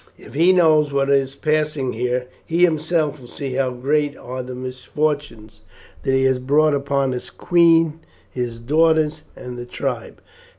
[0.17, 4.55] If he knows what is passing here he himself will see how great are the
[4.55, 5.61] misfortunes
[6.01, 10.19] that he has brought upon his queen, his daughters, and the tribe.